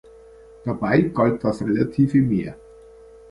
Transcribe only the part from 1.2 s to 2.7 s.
das relative Mehr.